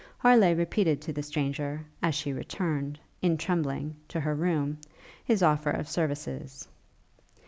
Harleigh 0.17 0.55
repeated 0.55 0.99
to 0.99 1.13
the 1.13 1.21
stranger, 1.21 1.85
as 2.01 2.15
she 2.15 2.33
returned, 2.33 2.97
in 3.21 3.37
trembling, 3.37 3.95
to 4.07 4.19
her 4.19 4.33
room, 4.33 4.79
his 5.23 5.43
offer 5.43 5.69
of 5.69 5.87
services. 5.87 6.67